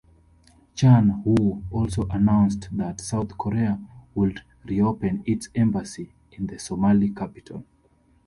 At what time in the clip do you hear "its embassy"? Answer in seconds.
5.27-6.11